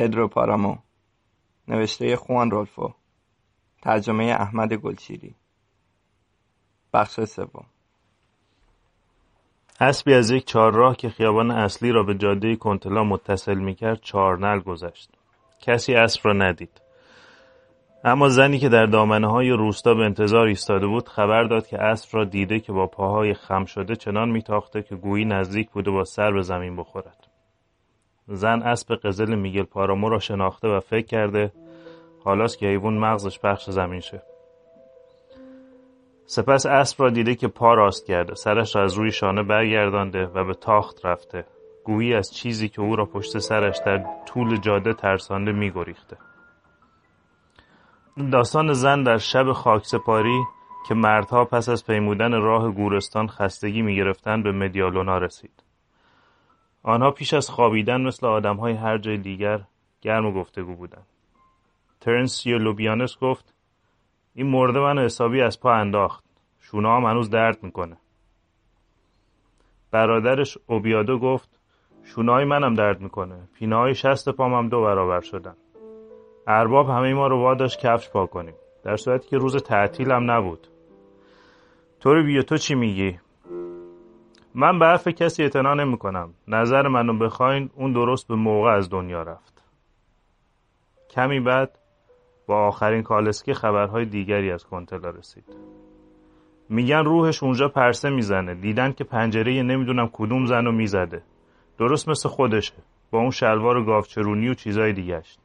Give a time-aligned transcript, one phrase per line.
[0.00, 0.76] پدرو پارامو
[1.68, 2.92] نوشته خوان رولفو
[3.82, 5.34] ترجمه احمد گلچیری.
[6.92, 7.64] بخش سوم.
[9.80, 15.10] اسبی از یک چهارراه که خیابان اصلی را به جاده کنتلا متصل می‌کرد چهارنل گذشت.
[15.60, 16.80] کسی اسب را ندید.
[18.04, 22.08] اما زنی که در دامنه های روستا به انتظار ایستاده بود خبر داد که اسب
[22.12, 26.32] را دیده که با پاهای خم شده چنان میتاخته که گویی نزدیک بوده با سر
[26.32, 27.29] به زمین بخورد.
[28.32, 31.52] زن اسب قزل میگل پارامو را شناخته و فکر کرده
[32.24, 34.22] حالاست که حیوان مغزش پخش زمین شه.
[36.26, 40.44] سپس اسب را دیده که پا راست کرده سرش را از روی شانه برگردانده و
[40.44, 41.44] به تاخت رفته.
[41.84, 46.16] گویی از چیزی که او را پشت سرش در طول جاده ترسانده میگریخته.
[48.32, 50.40] داستان زن در شب خاکسپاری
[50.88, 55.69] که مردها پس از پیمودن راه گورستان خستگی می‌گرفتند به مدیالونا رسید.
[56.82, 59.60] آنها پیش از خوابیدن مثل آدمهای هر جای دیگر
[60.00, 61.06] گرم گفتگو بودند.
[62.00, 63.54] ترنسیو لوبیانس گفت
[64.34, 66.24] این مرده منو حسابی از پا انداخت.
[66.60, 67.96] شونه هم هنوز درد می‌کنه.
[69.90, 71.60] برادرش اوبیادو گفت
[72.04, 73.48] شونه های منم درد می‌کنه.
[73.54, 75.56] پینه های شست پام هم دو برابر شدن.
[76.46, 78.54] ارباب همه ما رو واداش کفش پا کنیم.
[78.84, 80.66] در صورتی که روز تعطیل هم نبود
[82.00, 83.18] طور بیا تو چی میگی؟
[84.54, 86.34] من به حرف کسی اعتنا نمی کنم.
[86.48, 89.62] نظر منو بخواین اون درست به موقع از دنیا رفت.
[91.10, 91.78] کمی بعد
[92.46, 95.44] با آخرین کالسکی خبرهای دیگری از کنتلا رسید.
[96.68, 98.54] میگن روحش اونجا پرسه می‌زنه.
[98.54, 101.22] دیدن که پنجره نمی‌دونم کدوم زن رو می‌زده.
[101.78, 102.74] درست مثل خودشه.
[103.10, 105.38] با اون شلوار و گاوچرونی و چیزای دیگهش.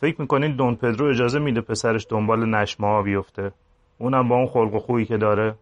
[0.00, 3.52] فکر می‌کنین دون پدرو اجازه میده پسرش دنبال نشمه ها بیفته؟
[3.98, 5.54] اونم با اون خلق و خویی که داره؟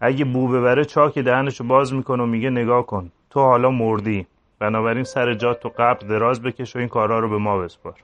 [0.00, 3.12] اگه بو ببره چاک دهنشو باز می‌کنه و میگه نگاه کن.
[3.30, 4.26] تو حالا مردی.
[4.58, 7.94] بنابراین سر جات تو قبل دراز بکش و این کارا رو به ما بسپار.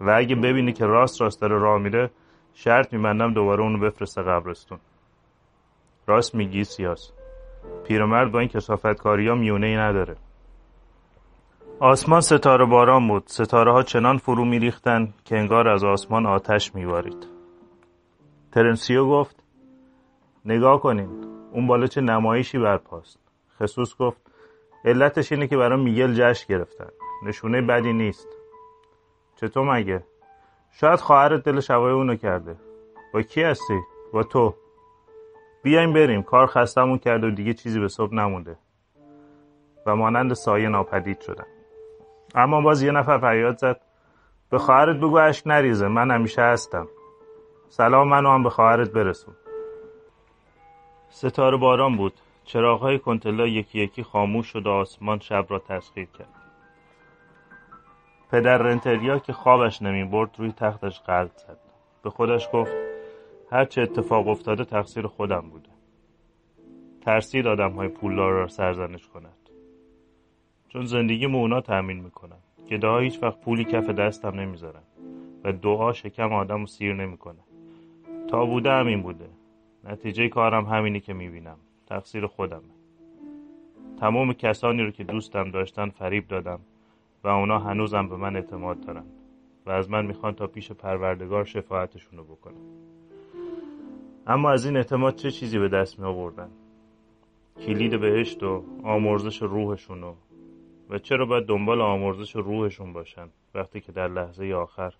[0.00, 2.10] و اگه ببینی که راست راست داره راه میره
[2.54, 4.78] شرط میبندم دوباره اونو بفرسته قبرستون.
[6.06, 7.12] راست میگی سیاس.
[7.84, 10.16] پیرمرد با این کسافتکاری ها میونه ای نداره.
[11.80, 13.22] آسمان ستاره باران بود.
[13.26, 17.26] ستاره ها چنان فرو میریختند که انگار از آسمان آتش میبارید.
[18.52, 19.39] ترنسیو گفت
[20.44, 21.08] نگاه کنین
[21.52, 23.18] اون بالا چه نمایشی برپاست.
[23.60, 24.20] خصوص گفت
[24.84, 26.88] علتش اینه که برای میگل جشن گرفتن.
[27.26, 28.28] نشونه بدی نیست.
[29.36, 30.04] چطور مگه؟
[30.70, 32.56] شاید خواهرت دل شوای اونو کرده.
[33.14, 33.80] با کی هستی؟
[34.12, 34.54] با تو.
[35.62, 38.56] بیایم بریم کار خستمون کرده و دیگه چیزی به صبح نمونده.
[39.86, 41.46] و مانند سایه ناپدید شدن.
[42.34, 43.80] اما باز یه نفر فریاد زد
[44.50, 46.88] به خواهرت بگو اشک نریزه من همیشه هستم.
[47.68, 49.34] سلام منو هم به خواهرت برسون.
[51.10, 52.12] ستاره باران بود.
[52.44, 56.34] چراغهای کنتلا یکی یکی خاموش شد و آسمان شب را تسخیر کرد.
[58.30, 61.58] پدر رنتریا که خوابش نمی برد روی تختش قلب زد.
[62.02, 62.72] به خودش گفت
[63.52, 65.68] هر چه اتفاق افتاده تقصیر خودم بوده.
[67.00, 69.36] ترسید آدم های پولدار را سرزنش کند.
[70.68, 72.38] چون زندگی اونا تأمین می‌کنن.
[72.70, 74.82] گداها هیچ وقت پولی کف دستم نمی‌ذارن.
[75.44, 77.40] و دعا شکم آدم رو سیر نمی‌کنه.
[78.28, 79.28] تا بوده همین بوده.
[79.84, 81.56] نتیجه کارم همینی که می‌بینم.
[81.86, 82.74] تقصیر خودمه.
[84.00, 86.60] تمام کسانی رو که دوستم داشتن فریب دادم
[87.24, 89.04] و اونا هنوزم به من اعتماد دارن
[89.66, 92.80] و از من می‌خوان تا پیش پروردگار شفاعتشون رو بکنم
[94.26, 96.50] اما از این اعتماد چه چیزی به دست می آوردن
[97.66, 100.14] کلید بهشت و آمرزش روحشون
[100.90, 104.94] و چرا باید دنبال آمرزش روحشون باشن وقتی که در لحظه آخر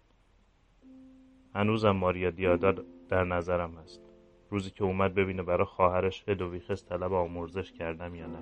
[1.54, 2.74] هنوزم ماریا دیادا
[3.08, 4.09] در نظرم هست؟
[4.50, 8.38] روزی که اومد ببینه برای خواهرش هدویخس طلب آمرزش کردم یا نه.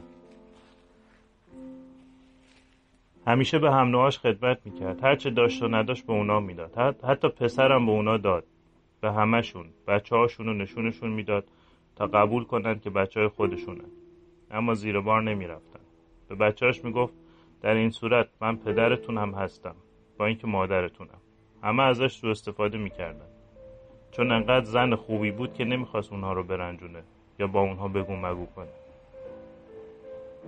[3.26, 5.04] همیشه به هم خدمت می‌کرد.
[5.04, 6.98] هرچه داشت و نداشت به اونا می‌داد.
[7.04, 8.44] حتی پسرم به اونا داد.
[9.00, 9.66] به همهشون.
[9.86, 11.44] بچه هاشون رو نشونشون می‌داد
[11.96, 13.90] تا قبول کنند که بچه های خودشونن.
[14.50, 15.80] اما زیر بار نمی‌رفتن.
[16.28, 17.14] به بچهاش می‌گفت
[17.62, 19.74] در این صورت من پدرتون هم هستم.
[20.18, 21.20] با اینکه مادرتونم.
[21.62, 23.26] همه ازش سو استفاده می‌کردن.
[24.10, 27.02] چون انقدر زن خوبی بود که نمی‌خواست اونها رو برنجونه
[27.38, 28.68] یا با اونها بگو مگو کنه.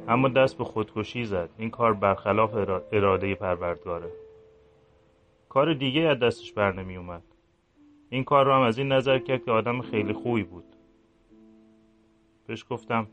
[0.08, 1.48] اما دست به خودکشی زد.
[1.58, 2.54] این کار برخلاف
[2.92, 4.10] اراده پروردگاره.
[5.48, 7.22] کار دیگه از دستش بر نمی اومد
[8.10, 10.64] این کار رو هم از این نظر کرد که آدم خیلی خوبی بود.
[12.46, 13.06] بهش گفتم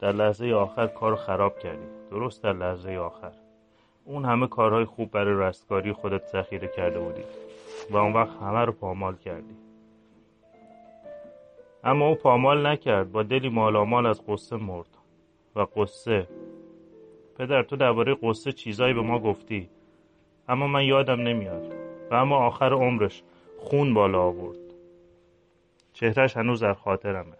[0.00, 1.86] در لحظه آخر کار خراب کردی.
[2.10, 3.32] درست در لحظه آخر.
[4.04, 7.22] اون همه کارهای خوب برای رستگاری خودت ذخیره کرده بودی
[7.90, 9.67] و اون وقت همه رو پامال کردی.
[11.88, 13.12] اما او پامال نکرد.
[13.12, 14.88] با دلی مالامال از قصه مرد.
[15.56, 16.28] و قصه
[17.38, 19.68] پدر تو درباره قصه چیزایی به ما گفتی.
[20.48, 21.72] اما من یادم نمیاد.
[22.10, 23.22] و اما آخر عمرش
[23.58, 24.58] خون بالا آورد.
[25.92, 27.36] چهرهش هنوز در خاطرمه.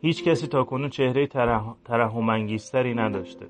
[0.00, 1.26] هیچ کسی تا کنون چهره
[1.84, 3.46] ترحم انگیزتری نداشته.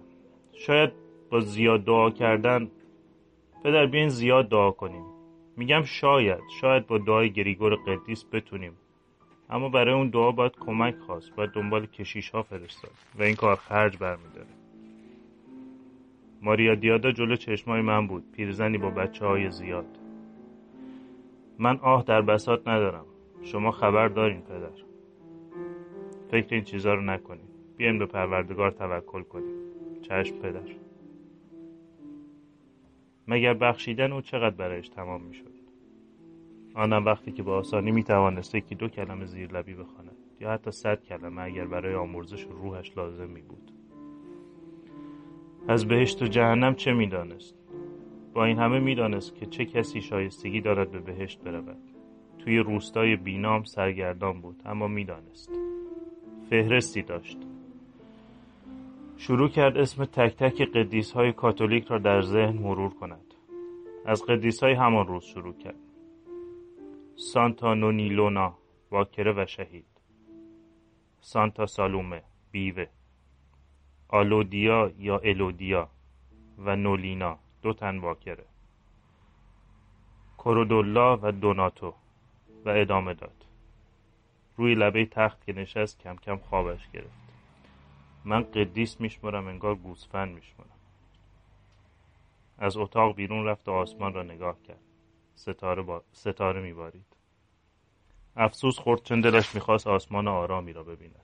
[0.53, 0.91] شاید
[1.31, 2.71] با زیاد دعا کردن.
[3.65, 5.18] پدر بیاین زیاد دعا کنیم.
[5.58, 8.72] میگم شاید شاید با دعای گریگور قدیس بتونیم.
[9.50, 13.56] اما برای اون دعا باید کمک خواست باید دنبال کشیش ها فرستاد و این کار
[13.56, 14.46] خرج برمیداره.
[16.43, 19.99] ماریا دیادا جلو چشمای من بود پیرزنی با بچه های زیاد.
[21.58, 23.05] من آه در بسات ندارم.
[23.43, 24.82] شما خبر دارین پدر.
[26.31, 29.55] فکر این چیزا رو نکنید بیاین به پروردگار توکل کنیم.
[30.02, 30.75] چشم پدر.
[33.28, 35.48] مگر بخشیدن او چقدر برایش تمام می‌شد؟
[36.79, 40.71] آنم وقتی که با آسانی می توانست که دو کلمه زیر لبی بخواند یا حتی
[40.71, 43.73] صد کلمه اگر برای آمرزش روحش لازم می بود
[45.69, 47.55] از بهشت و جهنم چه می‌دانست؟
[48.35, 51.79] با این همه می‌دانست که چه کسی شایستگی دارد به بهشت برود.
[52.39, 55.51] توی روستای بینام سرگردان بود اما می‌دانست.
[56.51, 57.39] فهرستی داشت.
[59.17, 63.35] شروع کرد اسم تک تک قدیس های کاتولیک را در ذهن مرور کند.
[64.05, 65.88] از قدیس های همان روز شروع کرد.
[67.20, 68.59] سانتا نونیلونا
[68.91, 69.87] واکره و شهید
[71.20, 72.87] سانتا سالومه بیوه
[74.09, 75.88] آلودیا یا الودیا
[76.59, 78.44] و نولینا دو تن واکره
[80.38, 81.94] کرودولا و دوناتو
[82.65, 83.44] و ادامه داد
[84.56, 87.29] روی لبه تخت که نشست کم کم خوابش گرفت
[88.25, 90.79] من قدیس میشمرم انگار گوسفند میشمرم
[92.59, 94.88] از اتاق بیرون رفت و آسمان را نگاه کرد
[95.38, 96.02] ستاره, با...
[96.12, 97.06] ستاره میبارید.
[98.37, 101.20] افسوس خورد چون دلش می‌خواست آسمان آرامی را ببیند.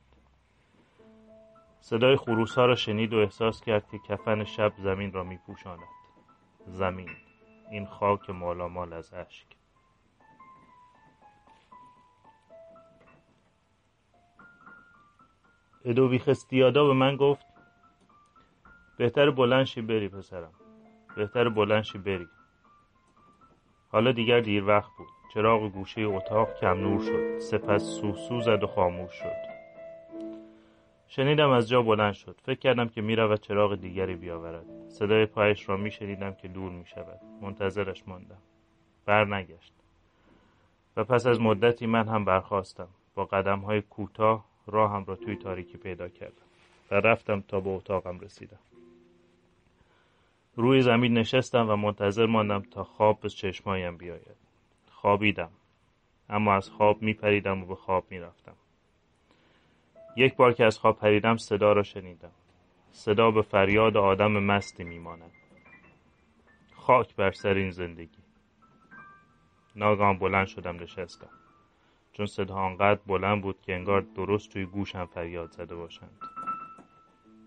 [1.80, 5.88] صدای خروس ها را شنید و احساس کرد که کفن شب زمین را میپوشاند.
[6.66, 7.10] زمین.
[7.70, 9.46] این خاک مالامال از اشک.
[15.84, 17.46] ادوبیخستیادا به من گفت
[18.96, 20.52] بهتر بلنشی بری پسرم.
[21.16, 22.28] بهتر بلنشی بری.
[23.94, 25.08] حالا دیگر دیر وقت بود.
[25.34, 27.38] چراغ گوشه اتاق کم نور شد.
[27.38, 29.54] سپس سوسو زد و خاموش شد.
[31.08, 32.36] شنیدم از جا بلند شد.
[32.42, 34.64] فکر کردم که می‌رود چراغ دیگری بیاورد.
[34.88, 37.20] صدای پایش را میشنیدم که دور می‌شود.
[37.42, 38.38] منتظرش ماندم.
[39.06, 39.72] بر نگشت.
[40.96, 45.78] و پس از مدتی من هم برخواستم با قدم های کوتاه راهم را توی تاریکی
[45.78, 46.44] پیدا کردم.
[46.90, 48.58] و رفتم تا به اتاقم رسیدم.
[50.56, 54.36] روی زمین نشستم و منتظر ماندم تا خواب به چشمایم بیاید.
[54.90, 55.50] خوابیدم.
[56.28, 58.56] اما از خواب میپریدم و به خواب می‌رفتم.
[60.16, 62.32] یک بار که از خواب پریدم صدا را شنیدم.
[62.92, 65.32] صدا به فریاد آدم مستی میماند.
[66.74, 68.18] خاک بر سر این زندگی.
[69.76, 71.30] ناگهان بلند شدم نشستم.
[72.12, 76.33] چون صدا آنقدر بلند بود که انگار درست توی گوشم فریاد زده باشند.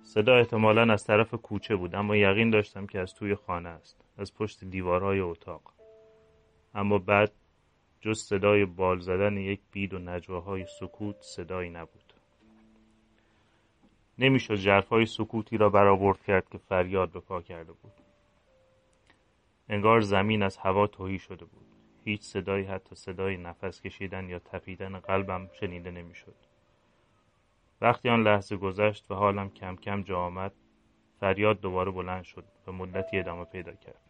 [0.08, 4.34] صدا احتمالا از طرف کوچه بود اما یقین داشتم که از توی خانه است از
[4.34, 5.74] پشت دیوارهای اتاق.
[6.76, 7.32] اما بعد
[8.02, 12.14] جز صدای بال زدن یک بید و نجواهای سکوت صدایی نبود.
[14.20, 17.94] نمی‌شد جرفای سکوتی را برآورد کرد که فریاد به پا کرده بود.
[19.70, 21.66] انگار زمین از هوا توهی شده بود.
[22.06, 26.47] هیچ صدایی حتی صدای نفس کشیدن یا تپیدن قلبم شنیده نمی‌شد.
[27.82, 30.54] وقتی آن لحظه گذشت و حالم کم کم جا آمد
[31.20, 34.02] فریاد دوباره بلند شد و مدتی ادامه پیدا کرد.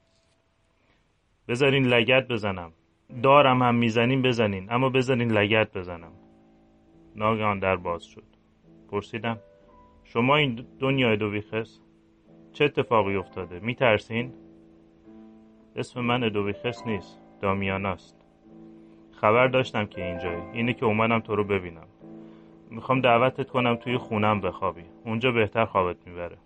[1.48, 2.72] بذارین لگت بزنم.
[3.24, 6.12] دارم هم می‌زنین بزنین اما بذارین لگت بزنم.
[7.16, 8.24] ناگهان در باز شد.
[8.92, 9.40] پرسیدم
[10.04, 11.80] شما این دنیای دویخس
[12.54, 14.34] چه اتفاقی افتاده؟ میترسین؟
[15.76, 18.26] اسم من ادویخس نیست دامیاناست
[19.12, 20.42] خبر داشتم که اینجایی.
[20.54, 21.88] اینه که اومدم تو رو ببینم.
[22.70, 24.84] می‌خوام دعوتت کنم توی خونم بخوابی.
[25.06, 26.38] اونجا بهتر خوابت می‌بره.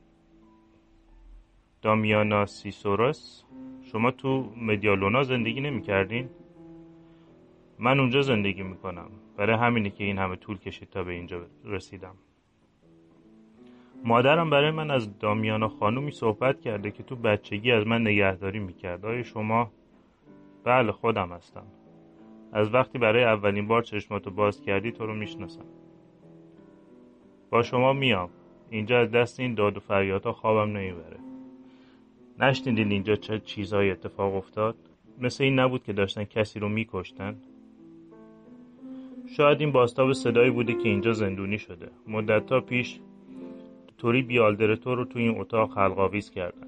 [1.81, 3.43] دامیانا سیسورس
[3.81, 6.29] شما تو مدیالونا زندگی نمی‌کردین؟
[7.79, 9.09] من اونجا زندگی می‌کنم.
[9.37, 12.15] برای همینه که این همه طول کشید تا به اینجا رسیدم.
[14.03, 19.05] مادرم برای من از دامیانا خانومی صحبت کرده که تو بچگی از من نگهداری می‌کرد.
[19.05, 19.71] آیا شما؟
[20.63, 21.65] بله خودم هستم.
[22.53, 25.65] از وقتی برای اولین بار چشماتو باز کردی تو رو می‌شناسم.
[27.51, 28.29] با شما میام.
[28.69, 31.17] اینجا از دست این داد و فریادها خوابم نمی‌بره.
[32.39, 34.75] نشنیدین اینجا چه چیزهایی اتفاق افتاد؟
[35.19, 37.35] مثل این نبود که داشتن کسی رو میکشتن؟
[39.37, 41.89] شاید این باستاب صدایی بوده که اینجا زندونی شده.
[42.07, 42.99] مدتها پیش
[43.97, 46.67] توری بیالدرتو رو تو این اتاق خلقاویز کردن.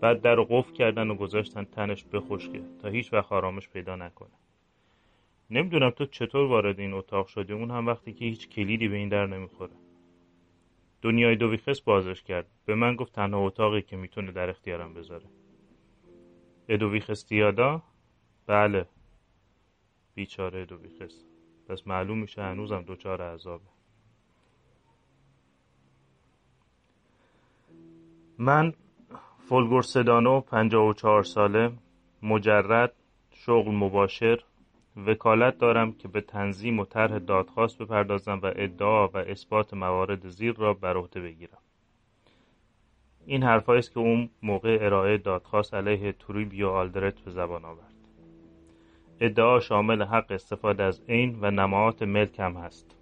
[0.00, 4.30] بعد در قفل کردن و گذاشتن تنش بخشکه تا هیچ وقت آرامش پیدا نکنه.
[5.50, 7.52] نمی‌دونم تو چطور وارد این اتاق شدی.
[7.52, 9.72] اون هم وقتی که هیچ کلیدی به این در نمی‌خوره.
[11.06, 12.46] دنیای دویخس بازش کرد.
[12.64, 15.26] به من گفت تنها اتاقی که می‌تونه در اختیارم بذاره.
[16.68, 17.82] ادویخس تیادا؟
[18.46, 18.86] بله.
[20.14, 21.24] بیچاره ادویخس
[21.68, 23.64] پس معلوم میشه هنوزم دوچار عذابه
[28.38, 28.72] من
[29.38, 31.72] فولگور سدانو پنجاه و چهار ساله
[32.22, 32.92] مجرد
[33.30, 34.44] شغل مباشر
[34.96, 40.54] وکالت دارم که به تنظیم و طرح دادخواست بپردازم و ادعا و اثبات موارد زیر
[40.54, 41.58] را بر عهده بگیرم.
[43.26, 47.94] این حرفایی است که اون موقع ارائه دادخواست علیه توریبیو آلدرت به زبان آورد.
[49.20, 52.96] ادعا شامل حق استفاده از عین و نماعات ملک هم هست.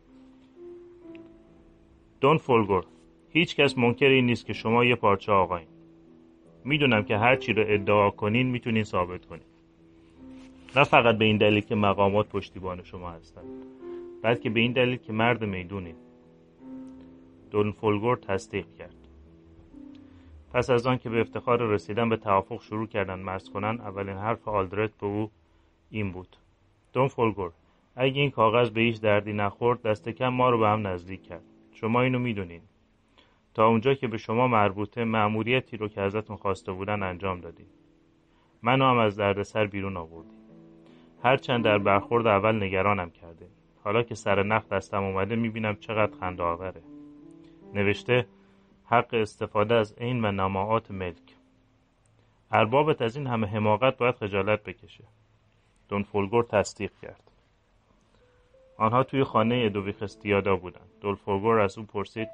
[2.21, 2.85] دون فولگور
[3.31, 5.69] هیچ کس منکر این نیست که شما یه پارچه آقایین.
[6.65, 9.54] می‌دونم که هر چی رو ادعا کنین می‌تونین ثابت کنین.
[10.77, 13.45] نه فقط به این دلیل که مقامات پشتیبان شما هستند
[14.23, 15.97] بلکه به این دلیل که مرد می‌دونید
[17.51, 18.95] دون فولگور تصدیق کرد.
[20.53, 24.49] پس از آن که به افتخار رسیدن به توافق شروع کردن مرز کنن اولین حرف
[24.49, 25.31] آلدرت به او
[25.91, 26.37] این بود.
[26.93, 27.53] دون فولگور
[27.97, 31.45] اگه این کاغذ به هیچ دردی نخورد دست کم ما رو به هم نزدیک کرد.
[31.73, 32.61] شما اینو می‌دونین.
[33.55, 37.67] تا اونجا که به شما مربوطه مأموریتی رو که ازتون خواسته بودن انجام دادیم
[38.63, 40.44] منو هم از دردسر بیرون آوردیم
[41.25, 43.47] هرچند در برخورد اول نگرانم کرده.
[43.85, 46.83] حالا که سر نخ دستم اومده می‌بینم چقدر خنده آوره.
[47.75, 48.27] نوشته
[48.85, 51.37] حق استفاده از عین و نماعات ملک.
[52.51, 55.05] اربابت از این همه حماقت باید خجالت بکشه.
[55.89, 57.31] دون فولگور تصدیق کرد.
[58.79, 60.91] آنها توی خانه ادویخس دیادا بودند.
[61.01, 62.29] دون فولگور از او پرسید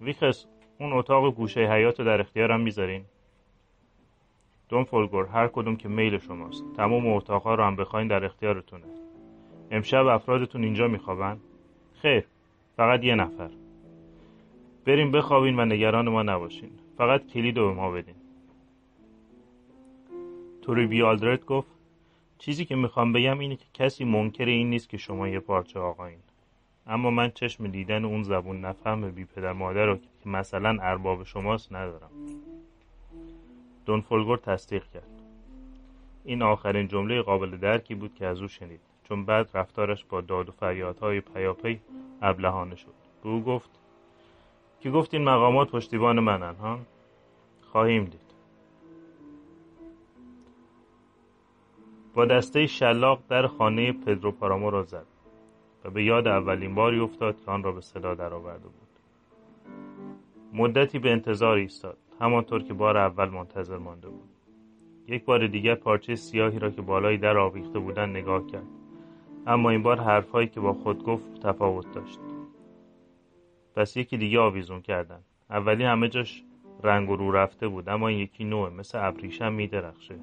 [0.00, 0.46] ویخس
[0.78, 3.04] اون اتاق گوشه حیات در اختیارم می‌ذارین؟
[4.68, 6.64] دون فولگور هر کدوم که میل شماست.
[6.76, 8.84] تمام اتاقها رو هم بخواین در اختیارتونه.
[9.70, 11.40] امشب افرادتون اینجا میخوابن؟
[12.02, 12.24] خیر
[12.76, 13.50] فقط یه نفر.
[14.84, 16.70] بریم بخوابین و نگران ما نباشین.
[16.98, 18.14] فقط کلید به ما بدین.
[20.62, 21.68] توری آلدرت گفت
[22.38, 26.18] چیزی که می‌خوام بگم اینه که کسی منکر این نیست که شما یه پارچه آقایین.
[26.86, 31.72] اما من چشم دیدن اون زبون نفهم بی پدر مادر رو که مثلا ارباب شماست
[31.72, 32.10] ندارم.
[33.86, 35.22] دون فولگور تصدیق کرد.
[36.24, 40.48] این آخرین جمله قابل درکی بود که از او شنید چون بعد رفتارش با داد
[40.48, 41.80] و فریادهای پیاپی
[42.22, 42.94] ابلهانه شد.
[43.22, 43.70] به او گفت
[44.80, 46.78] که گفت این مقامات پشتیبان منن ها؟
[47.72, 48.20] خواهیم دید.
[52.14, 55.06] با دسته شلاق در خانه پدرو پارامو را زد
[55.84, 58.83] و به یاد اولین باری افتاد که آن را به صدا درآورده بود.
[60.56, 61.98] مدتی به انتظار ایستاد.
[62.20, 64.28] همانطور که بار اول منتظر مانده بود.
[65.08, 68.66] یک بار دیگر پارچه سیاهی را که بالای در آویخته بودن نگاه کرد.
[69.46, 72.20] اما این بار حرفهایی که با خود گفت تفاوت داشت.
[73.76, 75.20] پس یکی دیگه آویزون کردن.
[75.50, 76.44] اولی همه جاش
[76.82, 80.16] رنگ و رو رفته بود اما این یکی نوعه مثل ابریشم میدرخشه.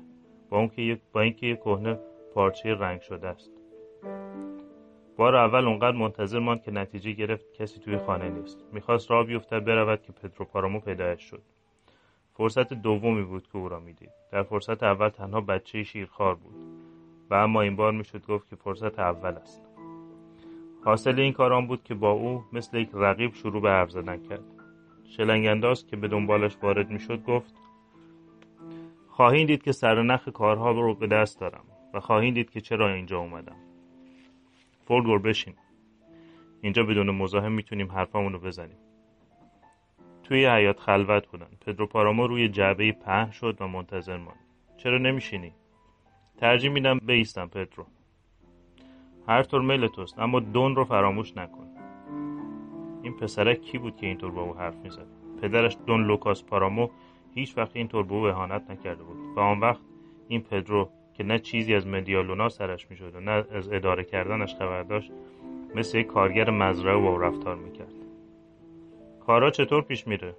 [0.50, 2.00] با اون که با اینکه یک کهنه
[2.34, 3.61] پارچه رنگ شده است.
[5.18, 8.58] بار اول اونقدر منتظر ماند که نتیجه گرفت کسی توی خانه نیست.
[8.74, 11.42] می‌خواست راه بیفتد برود که پدرو پارامو پیدایش شد.
[12.34, 14.10] فرصت دومی بود که او را می‌دید.
[14.32, 16.56] در فرصت اول تنها بچه شیرخوار بود.
[17.30, 19.62] و اما این بار می‌شد گفت که فرصت اول است.
[20.86, 24.44] حاصل این کاران بود که با او مثل یک رقیب شروع به حرف زدن کرد
[25.18, 27.54] شلنگنداز که به دنبالش وارد می‌شد گفت
[29.08, 31.64] خواهید دید که سرنخ کارها رو به دست دارم
[31.94, 33.56] و خواهید دید که چرا اینجا اومدم.
[34.88, 35.54] فولگور بشین.
[36.62, 38.78] اینجا بدون مزاحم می‌تونیم حرفامونو بزنیم.
[40.24, 44.40] توی حیات خلوت بودن پدرو پارامو روی جعبه پهن شد و منتظر ماند.
[44.78, 45.54] چرا نمیشینی؟
[46.38, 47.86] ترجیح میدم بیستم پدرو.
[49.28, 51.68] هر طور میل توست اما دون رو فراموش نکن.
[53.04, 55.08] این پسرک کی بود که اینطور با او حرف می‌زد؟
[55.42, 56.90] پدرش دون لوکاس پارامو
[57.34, 59.38] هیچ وقت اینطور به او اهانت نکرده بود.
[59.38, 59.82] و آن وقت
[60.28, 64.84] این پدرو که نه چیزی از مدیالونا سرش می‌شد و نه از اداره کردنش خبر
[64.84, 65.12] داشت
[65.76, 67.94] مثل یک کارگر مزرعه و رفتار می‌کرد.
[69.26, 70.36] کارا چطور پیش میره؟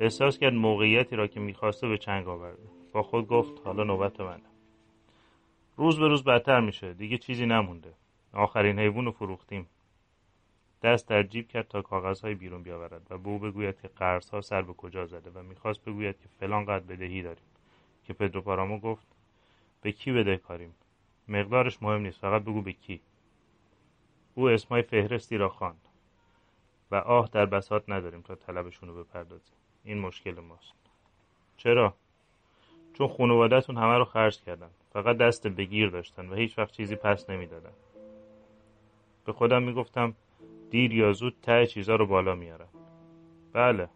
[0.00, 2.62] احساس کرد موقعیتی را که می‌خواسته به چنگ آورده.
[2.92, 4.42] با خود گفت حالا نوبت منه.
[5.76, 6.92] روز به روز بدتر میشه.
[6.92, 7.92] دیگه چیزی نمونده.
[8.32, 9.66] آخرین حیوان رو فروختیم.
[10.82, 13.90] دست در جیب کرد تا کاغذهای بیرون بیاورد و به او بگوید که
[14.32, 17.44] ها سر به کجا زده و می‌خواست بگوید که فلان قدر بدهی داریم.
[18.04, 19.06] که پدرو پارامو گفت
[19.84, 20.74] به کی بده کاریم؟
[21.28, 23.00] مقدارش مهم نیست فقط بگو به کی.
[24.34, 25.88] او اسمای فهرستی را خواند
[26.90, 29.54] و آه در بساط نداریم تا طلبشون رو بپردازیم.
[29.84, 30.74] این مشکل ماست.
[31.56, 31.94] چرا؟
[32.94, 34.70] چون خانوادهتون همه رو خرج کردن.
[34.92, 37.72] فقط دست بگیر داشتن و هیچ وقت چیزی پس نمی‌دادن.
[39.24, 40.14] به خودم می‌گفتم
[40.70, 42.68] دیر یا زود ته چیزا رو بالا میارن
[43.52, 43.88] بله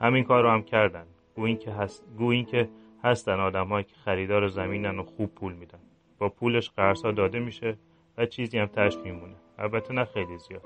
[0.00, 1.06] همین کار رو هم کردن.
[1.34, 2.04] گو که, هست...
[2.18, 2.68] گو که
[3.04, 5.78] هستن آدم که خریدار زمینن و خوب پول میدن.
[6.18, 7.76] با پولش قرصا داده میشه
[8.18, 9.34] و چیزی هم تش میمونه.
[9.58, 10.64] البته نه خیلی زیاد.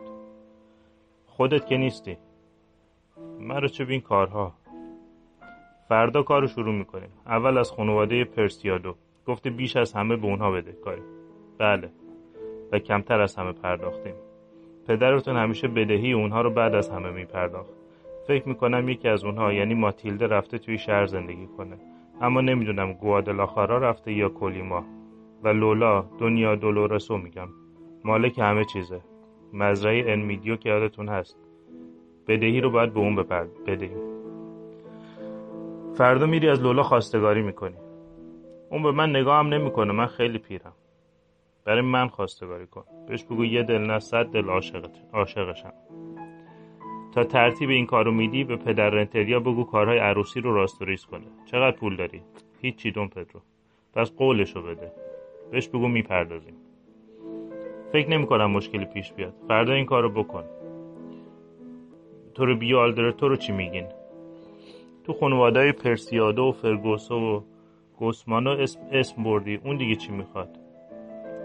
[1.27, 2.17] خودت که نیستی.
[3.41, 4.53] مرا چه بین کارها؟
[5.89, 7.11] فردا کارو شروع می‌کنیم.
[7.27, 8.95] اول از خانواده پرسیادو.
[9.27, 11.03] گفته بیش از همه به اونها بده کاری.
[11.59, 11.91] بله.
[12.73, 14.15] و کمتر از همه پرداختیم.
[14.89, 17.73] پدرتون همیشه بدهی اونها رو بعد از همه میپرداخت.
[18.27, 21.77] فکر می‌کنم یکی از اونها یعنی ماتیلده رفته توی شهر زندگی کنه.
[22.21, 24.85] اما نمی‌دونم گوادلاخارا رفته یا کلیما
[25.43, 27.49] و لولا دنیا دولورسو میگم.
[28.05, 29.01] مالک همه چیزه.
[29.53, 31.39] مزرعه انمیدیو که یادتون هست.
[32.29, 33.97] بدهی رو باید به اون بپرد بدهی.
[35.95, 37.77] فردا میری از لولا خواستگاری می‌کنی.
[38.71, 39.93] اون به من نگاه هم نمی‌کنه.
[39.93, 40.73] من خیلی پیرم.
[41.65, 42.85] برای من خواستگاری کن.
[43.09, 44.49] بهش بگو یه دل نه صد دل
[45.13, 45.73] عاشقشم.
[47.13, 51.25] تا ترتیب این کارو میدی به پدر رنتریا بگو کارهای عروسی رو راست و کنه.
[51.45, 52.23] چقدر پول داری؟
[52.63, 53.41] هیچی دون پدرو.
[53.95, 54.93] پس قولشو بده.
[55.51, 56.55] بهش بگو می‌پردازیم.
[57.93, 59.35] فکر نمی کنم مشکلی پیش بیاد.
[59.49, 60.45] فردا این کارو بکن.
[62.35, 63.87] تو رو بیو تو رو چی میگین؟
[65.05, 67.41] تو خانواده پرسیادو و فرگوسو و
[67.99, 69.61] گوسمانو اسم, اسم بردی.
[69.65, 70.62] اون دیگه چی می‌خواد؟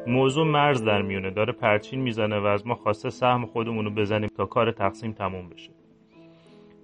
[0.08, 1.32] موضوع مرز در میونه.
[1.32, 5.72] داره پرچین می‌زنه و از ما خواسته سهم خودمونو بزنیم تا کار تقسیم تموم بشه.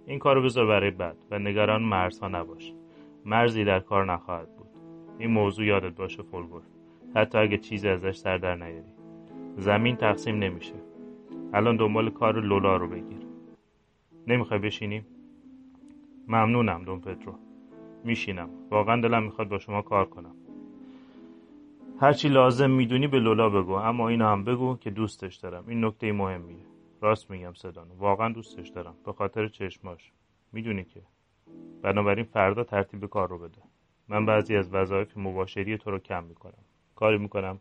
[0.06, 2.74] این کارو بذار برای بعد و نگران مرزها نباش.
[3.26, 4.68] مرزی در کار نخواهد بود.
[5.18, 6.62] این موضوع یادت باشه فولبور
[7.16, 8.94] حتی اگه چیزی ازش سر در نیاری.
[9.58, 10.76] زمین تقسیم نمیشه.
[11.54, 13.22] الان دنبال کار لولا رو بگیر.
[14.28, 15.06] نمی‌خوای بشینیم
[16.28, 17.34] ممنونم دون پترو.
[18.04, 18.50] میشینم.
[18.72, 20.36] واقعا دلم می‌خواد با شما کار کنم.
[22.04, 25.64] هرچی لازم می‌دونی به لولا بگو اما اینو هم بگو که دوستش دارم.
[25.68, 26.66] این نکته مهمیه.
[27.02, 27.94] راست میگم صدانو.
[27.98, 28.96] واقعا دوستش دارم.
[29.06, 30.12] به خاطر چشماش.
[30.52, 31.02] می‌دونی که.
[31.82, 33.62] بنابراین فردا ترتیب کار رو بده.
[34.08, 36.64] من بعضی از وظایف مباشری تو رو کم می‌کنم.
[36.96, 37.60] کاری می‌کنم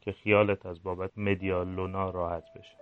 [0.00, 2.76] که خیالت از بابت مدیال لونا راحت بشه.